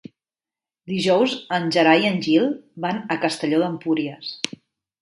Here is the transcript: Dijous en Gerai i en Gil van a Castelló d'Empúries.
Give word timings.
Dijous 0.91 1.35
en 1.59 1.69
Gerai 1.77 2.01
i 2.07 2.09
en 2.13 2.19
Gil 2.29 2.51
van 2.87 2.99
a 3.17 3.21
Castelló 3.29 3.63
d'Empúries. 3.67 4.35